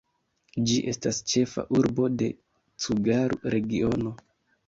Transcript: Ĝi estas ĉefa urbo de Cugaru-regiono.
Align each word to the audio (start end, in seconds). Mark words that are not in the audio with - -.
Ĝi 0.69 0.77
estas 0.91 1.19
ĉefa 1.33 1.65
urbo 1.81 2.09
de 2.21 2.31
Cugaru-regiono. 2.85 4.15